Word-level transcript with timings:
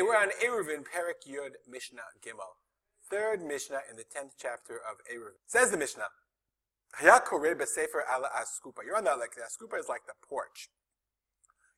Okay, 0.00 0.08
we're 0.08 0.16
on 0.16 0.30
Eruvin, 0.42 0.78
Perik 0.78 1.28
Yud, 1.28 1.56
Mishnah 1.70 2.00
Gimel. 2.24 2.56
Third 3.10 3.42
Mishnah 3.42 3.80
in 3.90 3.96
the 3.96 4.04
tenth 4.10 4.32
chapter 4.40 4.76
of 4.76 4.96
Eruvin. 5.12 5.36
Says 5.46 5.70
the 5.70 5.76
Mishnah, 5.76 6.06
Hayakore 7.02 7.54
besefer 7.54 8.00
ala 8.10 8.30
askupa. 8.34 8.82
You're 8.86 8.96
on 8.96 9.04
the, 9.04 9.10
like, 9.16 9.34
the 9.34 9.42
askupa 9.42 9.78
is 9.78 9.90
like 9.90 10.06
the 10.06 10.14
porch. 10.26 10.70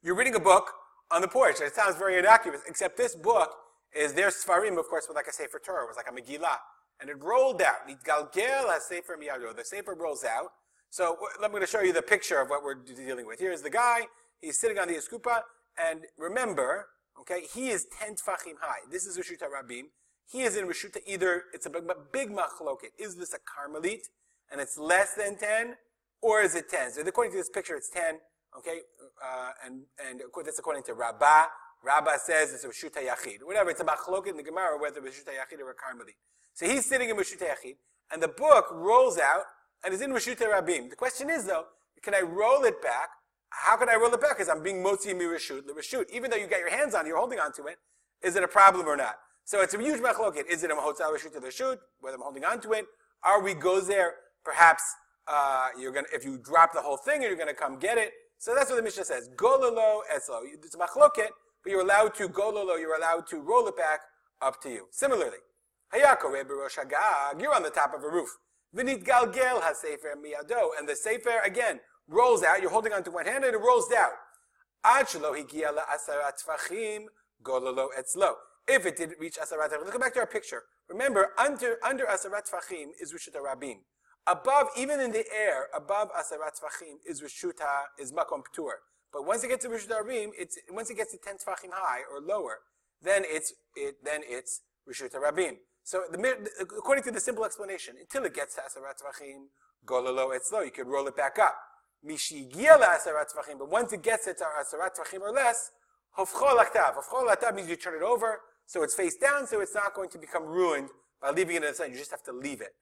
You're 0.04 0.14
reading 0.14 0.36
a 0.36 0.40
book 0.40 0.70
on 1.10 1.20
the 1.20 1.26
porch. 1.26 1.60
It 1.60 1.74
sounds 1.74 1.96
very 1.96 2.16
innocuous, 2.16 2.60
except 2.68 2.96
this 2.96 3.16
book 3.16 3.56
is 3.92 4.12
their 4.12 4.28
Sfarim, 4.28 4.78
of 4.78 4.86
course, 4.88 5.06
with 5.08 5.16
like 5.16 5.26
a 5.26 5.32
Sefer 5.32 5.58
Torah. 5.58 5.84
Was 5.86 5.96
like 5.96 6.06
a 6.08 6.12
Megillah. 6.12 6.58
And 7.00 7.10
it 7.10 7.20
rolled 7.20 7.60
out. 7.60 7.88
Nitgalgel 7.88 8.66
ha-sefer 8.66 9.18
miyado. 9.20 9.56
The 9.56 9.64
Sefer 9.64 9.96
rolls 9.98 10.22
out. 10.22 10.52
So 10.90 11.16
I'm 11.42 11.50
going 11.50 11.62
to 11.62 11.66
show 11.66 11.80
you 11.80 11.92
the 11.92 12.02
picture 12.02 12.40
of 12.40 12.50
what 12.50 12.62
we're 12.62 12.76
dealing 12.76 13.26
with. 13.26 13.40
Here's 13.40 13.62
the 13.62 13.70
guy. 13.70 14.02
He's 14.40 14.60
sitting 14.60 14.78
on 14.78 14.86
the 14.86 14.94
askupa. 14.94 15.40
And 15.76 16.02
remember, 16.16 16.86
okay, 17.22 17.46
he 17.52 17.70
is 17.70 17.86
10 17.98 18.16
tfachim 18.16 18.58
high. 18.60 18.80
This 18.90 19.06
is 19.06 19.16
Rishuta 19.16 19.44
Rabim. 19.44 19.84
He 20.30 20.42
is 20.42 20.56
in 20.56 20.66
Rishuta 20.66 20.98
either, 21.06 21.44
it's 21.54 21.66
a 21.66 21.70
big, 21.70 21.84
big 22.12 22.30
machloket. 22.30 22.90
Is 22.98 23.16
this 23.16 23.34
a 23.34 23.38
Karmelit? 23.38 24.08
And 24.50 24.60
it's 24.60 24.76
less 24.76 25.14
than 25.14 25.36
10? 25.36 25.76
Or 26.20 26.40
is 26.40 26.54
it 26.54 26.68
10? 26.68 26.92
So 26.92 27.00
according 27.02 27.32
to 27.32 27.38
this 27.38 27.48
picture, 27.48 27.76
it's 27.76 27.90
10. 27.90 28.18
Okay? 28.58 28.80
Uh, 29.24 29.50
and, 29.64 29.82
and 30.04 30.20
that's 30.44 30.58
according 30.58 30.82
to 30.84 30.94
Rabbah. 30.94 31.46
Rabbah 31.84 32.18
says 32.18 32.52
it's 32.52 32.64
a 32.64 32.68
Rishuta 32.68 33.06
Yachid. 33.06 33.42
Whatever, 33.44 33.70
it's 33.70 33.80
a 33.80 33.84
machloket 33.84 34.28
in 34.28 34.36
the 34.36 34.42
Gemara 34.42 34.78
whether 34.80 35.00
Rishuta 35.00 35.30
Yachid 35.30 35.60
or 35.60 35.70
a 35.70 35.74
Karmelit. 35.74 36.16
So 36.54 36.66
he's 36.66 36.86
sitting 36.86 37.10
in 37.10 37.16
Rishuta 37.16 37.48
Yachid. 37.48 37.76
And 38.12 38.22
the 38.22 38.28
book 38.28 38.66
rolls 38.72 39.18
out 39.18 39.44
and 39.84 39.94
is 39.94 40.00
in 40.00 40.10
Rishuta 40.10 40.50
Rabim. 40.50 40.90
The 40.90 40.96
question 40.96 41.30
is 41.30 41.44
though, 41.44 41.66
can 42.02 42.14
I 42.14 42.20
roll 42.20 42.64
it 42.64 42.82
back 42.82 43.10
how 43.52 43.76
can 43.76 43.88
I 43.88 43.96
roll 43.96 44.12
it 44.12 44.20
back? 44.20 44.38
Because 44.38 44.48
I'm 44.48 44.62
being 44.62 44.82
motzi 44.82 45.16
mi 45.16 45.24
reshut 45.24 45.62
reshut. 45.68 46.10
Even 46.10 46.30
though 46.30 46.36
you 46.36 46.46
got 46.46 46.60
your 46.60 46.70
hands 46.70 46.94
on 46.94 47.04
it, 47.04 47.08
you're 47.08 47.18
holding 47.18 47.38
onto 47.38 47.66
it. 47.66 47.76
Is 48.22 48.36
it 48.36 48.42
a 48.42 48.48
problem 48.48 48.86
or 48.86 48.96
not? 48.96 49.16
So 49.44 49.60
it's 49.60 49.74
a 49.74 49.78
huge 49.78 50.00
machloket. 50.00 50.46
Is 50.48 50.62
it 50.62 50.70
a 50.70 50.74
mahotzal 50.74 51.12
reshut 51.12 51.32
to 51.34 51.40
the 51.40 51.50
shoot? 51.50 51.78
Whether 52.00 52.16
I'm 52.16 52.22
holding 52.22 52.44
onto 52.44 52.72
it, 52.72 52.86
are 53.24 53.42
we 53.42 53.54
goes 53.54 53.86
there? 53.86 54.14
Perhaps 54.44 54.82
uh, 55.28 55.68
you're 55.78 55.92
gonna 55.92 56.06
if 56.12 56.24
you 56.24 56.38
drop 56.38 56.72
the 56.72 56.80
whole 56.80 56.96
thing, 56.96 57.22
you're 57.22 57.36
gonna 57.36 57.54
come 57.54 57.78
get 57.78 57.98
it. 57.98 58.12
So 58.38 58.54
that's 58.54 58.70
what 58.70 58.76
the 58.76 58.82
Mishnah 58.82 59.04
says. 59.04 59.28
Gololo 59.36 60.00
eslo. 60.12 60.40
It's 60.52 60.74
a 60.74 60.78
machloket, 60.78 61.28
but 61.62 61.70
you're 61.70 61.82
allowed 61.82 62.14
to 62.16 62.28
gololo. 62.28 62.78
You're 62.78 62.96
allowed 62.96 63.26
to 63.28 63.40
roll 63.40 63.68
it 63.68 63.76
back 63.76 64.00
up 64.40 64.60
to 64.62 64.70
you. 64.70 64.86
Similarly, 64.90 65.38
hayako 65.94 66.32
You're 67.40 67.54
on 67.54 67.62
the 67.62 67.70
top 67.70 67.94
of 67.94 68.02
a 68.02 68.08
roof. 68.08 68.30
Vinit 68.74 69.04
galgel 69.04 69.60
hasefer 69.60 70.16
miyado, 70.16 70.70
and 70.78 70.88
the 70.88 70.96
sefer 70.96 71.40
again 71.44 71.80
rolls 72.08 72.42
out. 72.42 72.60
You're 72.60 72.70
holding 72.70 72.92
onto 72.92 73.10
one 73.10 73.26
hand 73.26 73.44
and 73.44 73.54
it 73.54 73.58
rolls 73.58 73.88
down. 73.88 74.10
If 78.68 78.86
it 78.86 78.96
didn't 78.96 79.18
reach 79.18 79.36
asarat 79.36 79.70
let's 79.70 79.90
go 79.90 79.98
back 79.98 80.14
to 80.14 80.20
our 80.20 80.26
picture. 80.26 80.62
Remember, 80.88 81.30
under 81.38 81.78
under 81.84 82.04
asarat 82.04 82.50
tvachim 82.50 82.88
is 83.00 83.12
rishut 83.12 83.34
rabim. 83.36 83.78
Above, 84.26 84.68
even 84.76 85.00
in 85.00 85.10
the 85.10 85.24
air, 85.34 85.66
above 85.74 86.10
asarat 86.12 86.60
tvachim 86.60 86.96
is 87.04 87.20
rishuta 87.22 87.86
is 87.98 88.12
makom 88.12 88.42
ptur. 88.42 88.74
But 89.12 89.26
once 89.26 89.42
it 89.44 89.48
gets 89.48 89.64
to 89.64 89.70
rishut 89.70 89.90
rabim, 89.90 90.30
it's 90.38 90.58
once 90.70 90.90
it 90.90 90.96
gets 90.96 91.12
to 91.12 91.18
ten 91.18 91.36
tvachim 91.36 91.70
high 91.72 92.00
or 92.10 92.20
lower, 92.20 92.58
then 93.02 93.22
it's 93.24 93.52
it 93.74 93.96
then 94.04 94.20
it's 94.24 94.60
rishut 94.88 95.12
rabim. 95.14 95.56
So 95.84 96.04
the, 96.10 96.50
according 96.60 97.02
to 97.04 97.10
the 97.10 97.20
simple 97.20 97.44
explanation, 97.44 97.96
until 98.00 98.24
it 98.24 98.34
gets 98.34 98.54
to 98.54 98.60
asarat 98.60 99.02
tvachim, 99.02 99.46
gololo 99.84 100.36
etzlo, 100.36 100.64
you 100.64 100.70
could 100.70 100.86
roll 100.86 101.08
it 101.08 101.16
back 101.16 101.38
up. 101.38 101.56
But 102.04 103.68
once 103.68 103.92
it 103.92 104.02
gets 104.02 104.26
it 104.26 104.38
to 104.38 104.44
asarat 104.44 104.96
tvachim 104.98 105.20
or 105.20 105.32
less, 105.32 105.70
hofchol 106.18 106.58
aktav. 106.58 106.96
Hofchol 106.96 107.34
aktav 107.34 107.54
means 107.54 107.68
you 107.68 107.76
turn 107.76 107.94
it 107.94 108.02
over, 108.02 108.40
so 108.66 108.82
it's 108.82 108.94
face 108.94 109.16
down, 109.16 109.46
so 109.46 109.60
it's 109.60 109.74
not 109.74 109.94
going 109.94 110.10
to 110.10 110.18
become 110.18 110.44
ruined 110.44 110.88
by 111.20 111.30
leaving 111.30 111.56
it 111.56 111.62
in 111.62 111.68
the 111.70 111.74
sun. 111.74 111.90
You 111.90 111.96
just 111.96 112.10
have 112.10 112.22
to 112.24 112.32
leave 112.32 112.60
it. 112.60 112.74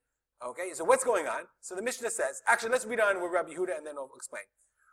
Okay, 0.45 0.73
so 0.73 0.85
what's 0.85 1.05
going 1.05 1.27
on? 1.27 1.43
So 1.61 1.75
the 1.75 1.83
Mishnah 1.83 2.11
says, 2.11 2.41
actually, 2.47 2.71
let's 2.71 2.87
read 2.87 3.01
on 3.01 3.21
with 3.23 3.31
Rabbi 3.31 3.51
Yehuda 3.51 3.77
and 3.77 3.87
then 3.87 3.97
I'll 3.99 4.11
explain. 4.17 4.45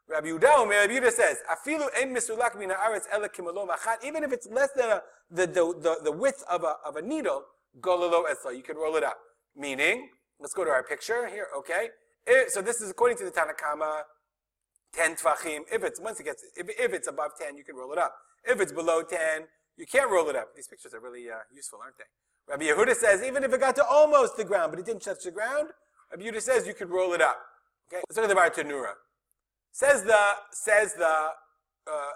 Rabbi 0.10 0.28
Yehuda, 0.28 0.70
Rabbi 0.70 0.94
Yehuda 0.94 1.12
says, 1.12 1.38
"Afilu 1.50 1.88
en 1.96 2.14
misulak 2.14 2.58
min 2.58 2.70
haaretz 2.70 3.06
ela 3.12 3.30
achat." 3.30 4.04
Even 4.06 4.24
if 4.24 4.34
it's 4.34 4.48
less 4.48 4.72
than 4.72 4.90
a, 4.90 5.02
the, 5.30 5.46
the, 5.48 5.74
the, 5.80 6.00
the 6.06 6.12
width 6.12 6.44
of 6.50 6.64
a, 6.64 6.76
of 6.86 6.96
a 6.96 7.02
needle, 7.02 7.44
gololo 7.80 8.24
esla. 8.26 8.56
You 8.56 8.64
can 8.64 8.78
roll 8.78 8.96
it 8.96 9.04
up. 9.04 9.18
Meaning, 9.56 10.10
let's 10.40 10.54
go 10.54 10.64
to 10.64 10.70
our 10.70 10.84
picture 10.84 11.28
here. 11.28 11.48
Okay, 11.58 11.90
it, 12.26 12.52
so 12.52 12.62
this 12.62 12.82
is 12.82 12.90
according 12.90 13.18
to 13.18 13.26
the 13.26 13.32
Tanakama 13.32 14.02
10 14.94 15.16
tvachim. 15.16 15.62
If 15.72 15.84
it's, 15.84 16.00
once 16.00 16.20
it 16.20 16.24
gets, 16.24 16.44
if, 16.56 16.70
if 16.70 16.94
it's 16.94 17.08
above 17.08 17.32
10, 17.40 17.58
you 17.58 17.64
can 17.64 17.76
roll 17.76 17.92
it 17.92 17.98
up. 17.98 18.16
If 18.44 18.60
it's 18.62 18.72
below 18.72 19.04
10, 19.04 19.20
you 19.78 19.86
can't 19.86 20.10
roll 20.10 20.30
it 20.30 20.36
up. 20.36 20.56
These 20.56 20.68
pictures 20.68 20.94
are 20.94 21.00
really 21.00 21.30
uh, 21.30 21.36
useful, 21.54 21.80
aren't 21.84 21.98
they? 21.98 22.06
Rabbi 22.48 22.66
Yehuda 22.66 22.96
says, 22.96 23.22
even 23.24 23.44
if 23.44 23.54
it 23.54 23.60
got 23.60 23.76
to 23.76 23.86
almost 23.86 24.38
the 24.38 24.46
ground, 24.46 24.72
but 24.72 24.80
it 24.80 24.86
didn't 24.86 25.02
touch 25.04 25.24
the 25.24 25.32
ground, 25.32 25.70
Rabbi 26.12 26.24
Yehuda 26.24 26.42
says 26.42 26.66
you 26.66 26.74
could 26.74 26.90
roll 26.90 27.14
it 27.14 27.22
up. 27.22 27.38
Okay, 27.92 28.02
let's 28.08 28.18
look 28.18 28.30
at 28.30 28.56
the 28.56 28.64
Bartanura. 28.64 28.94
Says 29.72 30.04
the, 30.04 30.18
says 30.52 30.94
the, 30.94 31.06
uh, 31.06 31.32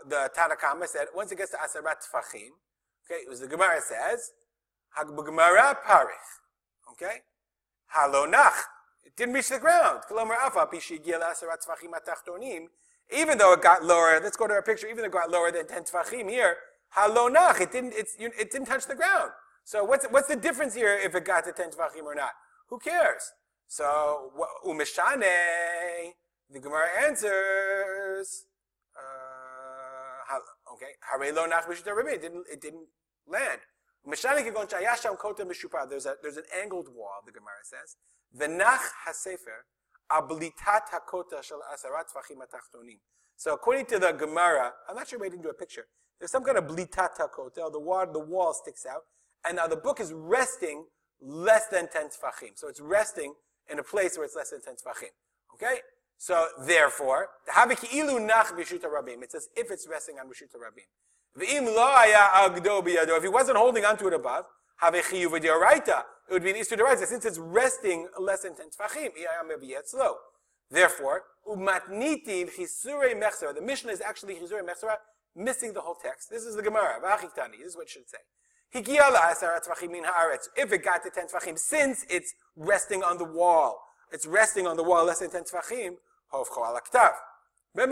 the 0.08 0.32
Tanakama 0.38 0.88
said, 0.88 1.08
once 1.16 1.32
it 1.32 1.38
gets 1.38 1.52
to 1.52 1.58
Asarat 1.58 2.02
Tfachim, 2.02 2.50
okay, 3.06 3.22
it 3.22 3.30
was 3.30 3.40
the 3.40 3.48
Gemara 3.48 3.82
says, 3.82 4.32
Gemara 4.98 5.78
Parich, 5.88 6.42
okay, 6.92 7.20
Halonach, 7.96 8.54
it 9.04 9.16
didn't 9.16 9.34
reach 9.34 9.50
the 9.50 9.60
ground. 9.60 10.02
Even 13.14 13.38
though 13.38 13.54
it 13.54 13.62
got 13.62 13.84
lower, 13.84 14.20
let's 14.24 14.38
go 14.38 14.48
to 14.48 14.54
our 14.54 14.62
picture, 14.62 14.88
even 14.88 14.98
though 14.98 15.06
it 15.06 15.12
got 15.12 15.30
lower 15.30 15.52
than 15.52 15.68
10 15.68 15.84
tfachim 15.84 16.30
here, 16.30 16.56
halonach, 16.96 17.60
it 17.60 17.72
didn't, 17.72 17.94
it 17.94 18.52
didn't 18.52 18.68
touch 18.68 18.88
the 18.88 18.96
ground. 18.96 19.32
So 19.64 19.84
what's, 19.84 20.06
what's 20.06 20.28
the 20.28 20.36
difference 20.36 20.74
here 20.74 20.98
if 20.98 21.14
it 21.16 21.26
got 21.26 21.44
to 21.46 21.52
10 21.52 21.72
tfachim 21.72 22.04
or 22.04 22.16
not? 22.16 22.32
Who 22.70 22.80
cares? 22.80 23.32
So, 23.68 24.32
umishane, 24.66 26.14
the 26.50 26.60
Gemara 26.60 26.88
answers, 27.06 28.46
uh, 28.98 30.74
okay, 30.74 30.96
hare 31.02 31.20
it 32.14 32.22
didn't, 32.22 32.46
it 32.52 32.62
didn't 32.62 32.88
land. 33.28 33.62
There's, 34.06 36.06
a, 36.06 36.16
there's 36.22 36.38
an 36.38 36.44
angled 36.62 36.88
wall, 36.94 37.22
the 37.26 37.32
Gemara 37.32 37.64
says. 37.64 37.96
V'nach 38.38 38.80
hasefer 39.08 39.66
ablitat 40.12 40.90
hakota 40.94 41.42
shel 41.44 41.62
asarat 41.74 42.06
tvachim 42.14 42.38
atachtonim. 42.38 43.00
So 43.36 43.54
according 43.54 43.86
to 43.88 44.00
the 44.00 44.12
Gemara, 44.12 44.74
I'm 44.88 44.96
not 44.96 45.08
sure 45.08 45.24
I 45.24 45.30
didn't 45.30 45.44
do 45.44 45.50
a 45.50 45.54
picture. 45.54 45.88
There's 46.20 46.32
some 46.32 46.44
kind 46.44 46.58
of 46.58 46.66
blitat 46.66 47.18
hakota. 47.20 47.72
The 47.72 47.80
wall, 47.80 48.06
the 48.12 48.20
wall 48.20 48.54
sticks 48.54 48.86
out, 48.86 49.02
and 49.46 49.58
now 49.58 49.68
the 49.68 49.76
book 49.76 50.00
is 50.00 50.14
resting 50.14 50.86
less 51.20 51.68
than 51.68 51.88
ten 51.88 52.08
tfachim. 52.08 52.52
So 52.56 52.68
it's 52.68 52.80
resting 52.80 53.34
in 53.70 53.80
a 53.80 53.84
place 53.84 54.18
where 54.18 54.26
it's 54.26 54.36
less 54.36 54.52
than 54.52 54.62
ten 54.62 54.76
tfachim. 54.76 55.10
Okay. 55.56 55.80
So 56.18 56.48
therefore, 56.68 57.30
the 57.48 57.52
haviki'ilu 57.54 58.26
nach 58.26 58.56
b'shuta 58.56 58.86
rabim. 58.86 59.24
It 59.24 59.32
says 59.32 59.50
if 59.56 59.72
it's 59.72 59.88
resting 59.90 60.20
on 60.20 60.28
b'shuta 60.28 60.58
rabim. 60.58 60.86
V'im 61.36 61.66
lo 61.66 61.82
aya 61.82 62.50
agdo. 62.50 62.86
If 63.18 63.24
he 63.24 63.30
wasn't 63.30 63.58
holding 63.58 63.86
onto 63.86 64.08
it 64.08 64.14
above, 64.14 64.46
havechiyu 64.82 65.28
v'dioraita 65.28 66.04
it 66.32 66.36
would 66.36 66.44
be 66.44 66.52
an 66.52 66.56
isur 66.56 66.78
Deraisa, 66.78 67.06
since 67.06 67.26
it's 67.26 67.38
resting 67.38 68.08
less 68.18 68.44
than 68.44 68.56
10 68.56 68.68
tfachim. 68.70 69.12
slow. 69.84 70.16
Therefore, 70.70 71.24
umatnitin 71.46 72.50
chisure 72.50 73.14
mechsera. 73.22 73.54
The 73.54 73.62
Mishnah 73.62 73.92
is 73.92 74.00
actually 74.00 74.36
chisure 74.36 74.64
mechsera, 74.64 74.96
missing 75.36 75.74
the 75.74 75.82
whole 75.82 75.96
text. 75.96 76.30
This 76.30 76.44
is 76.44 76.56
the 76.56 76.62
Gemara. 76.62 77.02
V'achiktani. 77.04 77.58
This 77.58 77.68
is 77.68 77.76
what 77.76 77.88
it 77.88 77.90
should 77.90 78.10
say. 78.10 78.20
If 78.74 78.88
it 80.72 80.84
got 80.86 81.04
to 81.04 81.10
10 81.10 81.28
tfachim, 81.28 81.60
since 81.60 82.06
it's 82.10 82.34
resting 82.56 83.04
on 83.04 83.18
the 83.18 83.26
wall, 83.26 83.84
it's 84.14 84.26
resting 84.26 84.66
on 84.68 84.78
the 84.78 84.84
wall 84.84 85.04
less 85.04 85.20
than 85.20 85.32
10 85.32 85.44
tfachim, 85.44 85.98
hovcho 86.34 86.64
alaktav. 86.64 87.12
When 87.74 87.92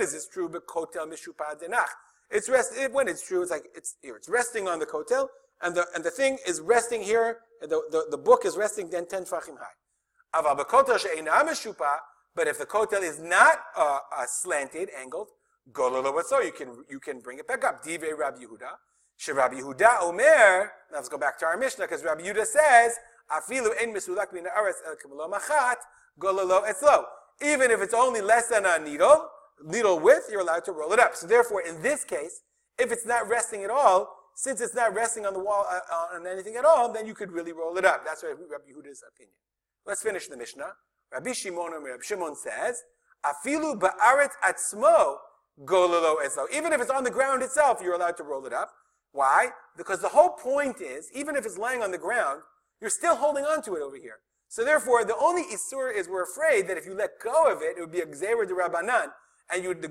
is 0.00 0.12
this 0.12 0.26
true? 0.26 0.48
Kotel 0.48 1.06
mishupad 1.06 1.62
denach. 1.62 1.90
It's 2.28 2.48
rest, 2.48 2.72
when 2.90 3.06
it's 3.06 3.24
true, 3.24 3.42
it's 3.42 3.52
like, 3.52 3.66
it's 3.76 3.94
here, 4.02 4.16
it's 4.16 4.28
resting 4.28 4.66
on 4.66 4.80
the 4.80 4.86
kotel, 4.86 5.28
and 5.62 5.74
the, 5.74 5.86
and 5.94 6.04
the 6.04 6.10
thing 6.10 6.38
is 6.46 6.60
resting 6.60 7.02
here, 7.02 7.38
the, 7.60 7.68
the, 7.90 8.06
the 8.10 8.18
book 8.18 8.44
is 8.44 8.56
resting 8.56 8.90
then 8.90 9.06
10 9.06 9.24
tfachim 9.24 9.56
high. 9.58 9.76
But 12.34 12.46
if 12.46 12.58
the 12.58 12.66
kotel 12.66 13.02
is 13.02 13.18
not 13.18 13.58
uh, 13.76 13.98
uh, 14.14 14.26
slanted, 14.26 14.90
angled, 15.00 15.28
so 15.74 16.40
you 16.40 16.52
can 16.52 16.84
you 16.88 17.00
can 17.00 17.20
bring 17.20 17.38
it 17.38 17.48
back 17.48 17.64
up. 17.64 17.82
Dive 17.82 18.04
Rabbi 18.16 18.38
Yehuda. 18.38 19.34
Rabbi 19.34 19.60
Yehuda 19.60 20.02
Omer. 20.02 20.70
Now 20.92 20.96
let's 20.98 21.08
go 21.08 21.18
back 21.18 21.38
to 21.40 21.46
our 21.46 21.56
Mishnah 21.56 21.86
because 21.86 22.04
Rabbi 22.04 22.22
Yehuda 22.22 22.46
says, 22.46 22.96
"Afilu 23.32 23.70
en 23.80 23.92
misulak 23.92 24.32
min 24.32 24.44
haaretz 24.44 24.82
el 24.86 25.28
machat 25.28 25.76
gololo 26.20 26.64
etzlo." 26.68 27.04
Even 27.42 27.70
if 27.70 27.80
it's 27.80 27.94
only 27.94 28.20
less 28.20 28.48
than 28.48 28.64
a 28.64 28.78
needle, 28.78 29.28
needle 29.64 29.98
width, 29.98 30.28
you're 30.30 30.40
allowed 30.40 30.64
to 30.64 30.72
roll 30.72 30.92
it 30.92 31.00
up. 31.00 31.16
So 31.16 31.26
therefore, 31.26 31.62
in 31.62 31.82
this 31.82 32.04
case, 32.04 32.42
if 32.78 32.92
it's 32.92 33.04
not 33.04 33.28
resting 33.28 33.64
at 33.64 33.70
all, 33.70 34.08
since 34.36 34.60
it's 34.60 34.74
not 34.74 34.94
resting 34.94 35.24
on 35.24 35.32
the 35.32 35.40
wall 35.40 35.64
uh, 35.68 35.78
uh, 35.90 36.16
on 36.16 36.26
anything 36.26 36.56
at 36.56 36.64
all, 36.66 36.92
then 36.92 37.06
you 37.06 37.14
could 37.14 37.32
really 37.32 37.52
roll 37.52 37.76
it 37.78 37.86
up. 37.86 38.04
That's 38.04 38.22
Rabbi 38.22 38.42
Yehuda's 38.70 39.02
opinion. 39.08 39.32
Let's 39.86 40.02
finish 40.02 40.28
the 40.28 40.36
Mishnah. 40.36 40.72
Rabbi 41.10 41.32
Shimon 41.32 41.72
Rabbi 41.72 42.02
Shimon 42.02 42.36
says, 42.36 42.82
"Afilu 43.24 43.80
ba'aret 43.80 44.30
atzmo 44.44 45.16
gololo 45.64 46.16
eslo." 46.22 46.44
Even 46.52 46.74
if 46.74 46.82
it's 46.82 46.90
on 46.90 47.02
the 47.02 47.10
ground 47.10 47.42
itself, 47.42 47.80
you're 47.82 47.94
allowed 47.94 48.18
to 48.18 48.24
roll 48.24 48.44
it 48.44 48.52
up. 48.52 48.70
Why? 49.12 49.52
Because 49.74 50.02
the 50.02 50.08
whole 50.08 50.30
point 50.30 50.82
is, 50.82 51.10
even 51.14 51.34
if 51.34 51.46
it's 51.46 51.56
laying 51.56 51.82
on 51.82 51.90
the 51.90 51.98
ground, 51.98 52.42
you're 52.82 52.90
still 52.90 53.16
holding 53.16 53.44
on 53.44 53.62
to 53.62 53.74
it 53.74 53.80
over 53.80 53.96
here. 53.96 54.18
So 54.48 54.66
therefore, 54.66 55.06
the 55.06 55.16
only 55.16 55.44
isur 55.44 55.96
is 55.96 56.08
we're 56.08 56.24
afraid 56.24 56.68
that 56.68 56.76
if 56.76 56.84
you 56.84 56.94
let 56.94 57.12
go 57.24 57.50
of 57.50 57.62
it, 57.62 57.78
it 57.78 57.80
would 57.80 57.90
be 57.90 58.00
a 58.00 58.06
gzeira 58.06 58.46
de 58.46 58.52
rabbanan, 58.52 59.06
and 59.50 59.62
you 59.62 59.68
would, 59.70 59.82
uh, 59.82 59.88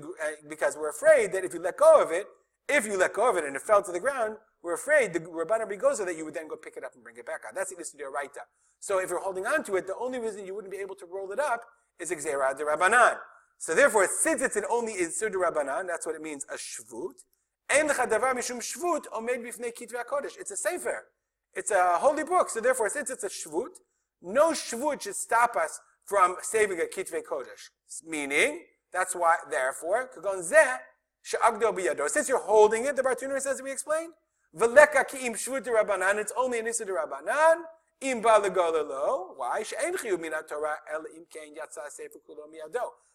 because 0.48 0.76
we're 0.76 0.90
afraid 0.90 1.32
that 1.32 1.44
if 1.44 1.52
you 1.52 1.60
let 1.60 1.76
go 1.76 2.00
of 2.00 2.12
it, 2.12 2.26
if 2.68 2.86
you 2.86 2.98
let 2.98 3.14
go 3.14 3.30
of 3.30 3.36
it 3.36 3.44
and 3.44 3.56
it 3.56 3.62
fell 3.62 3.82
to 3.82 3.92
the 3.92 4.00
ground, 4.00 4.36
we're 4.62 4.74
afraid 4.74 5.12
the 5.12 5.20
rabbanan 5.20 5.70
bigoza 5.70 6.04
that 6.04 6.16
you 6.16 6.24
would 6.24 6.34
then 6.34 6.48
go 6.48 6.56
pick 6.56 6.76
it 6.76 6.84
up 6.84 6.94
and 6.94 7.02
bring 7.02 7.16
it 7.16 7.26
back 7.26 7.42
out. 7.46 7.54
That's 7.54 7.70
the 7.70 7.76
de 7.76 8.04
raita. 8.04 8.42
So 8.80 8.98
if 8.98 9.10
you're 9.10 9.20
holding 9.20 9.46
on 9.46 9.62
to 9.64 9.76
it, 9.76 9.86
the 9.86 9.96
only 9.96 10.18
reason 10.18 10.44
you 10.44 10.54
wouldn't 10.54 10.72
be 10.72 10.78
able 10.78 10.96
to 10.96 11.06
roll 11.06 11.30
it 11.30 11.38
up 11.38 11.62
is 12.00 12.10
gzeira 12.10 12.56
de 12.56 12.64
rabbanan. 12.64 13.16
So 13.58 13.74
therefore, 13.74 14.08
since 14.08 14.42
it's 14.42 14.56
an 14.56 14.64
only 14.70 14.94
de 14.94 15.04
rabbanan, 15.04 15.86
that's 15.86 16.04
what 16.06 16.14
it 16.14 16.22
means, 16.22 16.44
a 16.52 16.56
shvut. 16.56 17.14
mishum 17.70 18.58
shvut 18.58 19.04
omed 19.14 19.44
bifnei 19.44 19.72
kitve 19.72 20.04
kodesh. 20.10 20.36
It's 20.38 20.50
a 20.50 20.56
sefer. 20.56 21.04
It's 21.54 21.70
a 21.70 21.98
holy 21.98 22.24
book. 22.24 22.50
So 22.50 22.60
therefore, 22.60 22.90
since 22.90 23.10
it's 23.10 23.24
a 23.24 23.28
shvut, 23.28 23.78
no 24.20 24.50
shvut 24.50 25.02
should 25.02 25.16
stop 25.16 25.56
us 25.56 25.80
from 26.04 26.36
saving 26.42 26.80
a 26.80 26.84
kitve 26.84 27.22
kodesh. 27.24 27.70
Meaning, 28.04 28.64
that's 28.92 29.14
why, 29.14 29.36
therefore, 29.50 30.10
kagon 30.16 30.42
zeh 30.42 30.78
Since 31.26 32.28
you're 32.28 32.42
holding 32.42 32.84
it, 32.86 32.94
the 32.94 33.02
Bartuner 33.02 33.40
says 33.40 33.60
we 33.60 33.72
explained, 33.72 34.12
rabbanan, 34.54 36.18
it's 36.18 36.32
only 36.36 36.60
an 36.60 36.68
issue 36.68 36.84
rabbanan, 36.84 37.62
im 38.00 38.22
balagolelo. 38.22 39.36
Why? 39.36 39.64
El. 39.82 39.92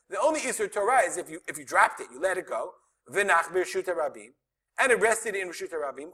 The 0.09 0.19
only 0.21 0.41
issur 0.41 0.69
Torah 0.71 1.01
is 1.07 1.17
if 1.17 1.29
you 1.29 1.41
if 1.47 1.57
you 1.57 1.63
dropped 1.63 2.01
it, 2.01 2.07
you 2.11 2.19
let 2.19 2.37
it 2.37 2.47
go. 2.47 2.73
And 3.07 4.91
it 4.91 4.99
rested 4.99 5.35
in 5.35 5.47
b'shuta 5.47 5.75
rabim. 5.75 6.11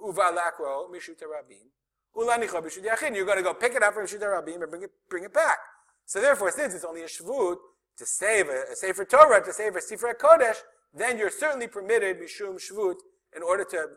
You're 3.15 3.25
going 3.25 3.37
to 3.37 3.43
go 3.43 3.53
pick 3.53 3.73
it 3.73 3.83
up 3.83 3.93
from 3.95 4.05
b'shuta 4.05 4.21
rabim 4.21 4.61
and 4.61 4.69
bring 4.69 4.83
it 4.83 4.91
bring 5.09 5.23
it 5.23 5.33
back. 5.33 5.57
So 6.05 6.21
therefore, 6.21 6.51
since 6.51 6.75
it's 6.75 6.85
only 6.85 7.01
a 7.01 7.07
shvut 7.07 7.57
to 7.97 8.05
save 8.05 8.49
a, 8.49 8.65
a 8.71 9.05
Torah, 9.05 9.43
to 9.43 9.51
save 9.51 9.75
a 9.75 9.81
sefer 9.81 10.13
kodesh, 10.13 10.57
then 10.97 11.17
you're 11.17 11.29
certainly 11.31 11.67
permitted 11.67 12.17
mishum 12.19 12.55
shvut 12.55 12.95
in 13.35 13.43
order 13.43 13.63
to 13.65 13.87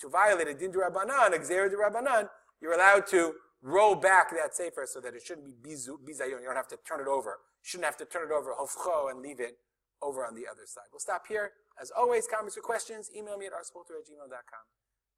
to 0.00 0.08
violate 0.08 0.48
a 0.48 0.54
din 0.54 0.72
rabbanan, 0.72 1.34
a 1.34 1.38
gzer 1.38 1.70
rabbanan. 1.72 2.28
You're 2.60 2.74
allowed 2.74 3.06
to 3.08 3.34
roll 3.62 3.94
back 3.94 4.30
that 4.30 4.54
sefer 4.54 4.86
so 4.86 5.00
that 5.00 5.14
it 5.14 5.22
shouldn't 5.22 5.62
be 5.62 5.72
bizayon. 5.72 6.40
You 6.40 6.46
don't 6.46 6.56
have 6.56 6.68
to 6.68 6.78
turn 6.86 7.00
it 7.00 7.08
over. 7.08 7.40
You 7.62 7.66
shouldn't 7.66 7.86
have 7.86 7.96
to 7.98 8.04
turn 8.04 8.28
it 8.28 8.32
over 8.32 8.52
hofcho 8.52 9.10
and 9.10 9.20
leave 9.20 9.40
it 9.40 9.56
over 10.02 10.24
on 10.26 10.34
the 10.34 10.44
other 10.44 10.66
side. 10.66 10.84
We'll 10.92 11.00
stop 11.00 11.24
here. 11.26 11.52
As 11.80 11.90
always, 11.90 12.28
comments 12.28 12.56
or 12.56 12.62
questions, 12.62 13.10
email 13.16 13.38
me 13.38 13.46
at 13.46 13.52
arspolter 13.52 13.96
at 13.96 14.04
gmail.com. 14.04 14.64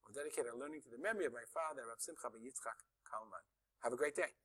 We'll 0.07 0.15
dedicate 0.15 0.47
our 0.47 0.59
learning 0.59 0.87
to 0.87 0.91
the 0.95 1.03
memory 1.03 1.27
of 1.27 1.35
my 1.35 1.45
father, 1.51 1.83
Rav 1.83 1.99
Simcha 1.99 2.31
ben 2.31 2.41
Yitzchak 2.41 2.79
Kalman. 3.11 3.43
Have 3.83 3.93
a 3.93 3.99
great 3.99 4.15
day. 4.15 4.39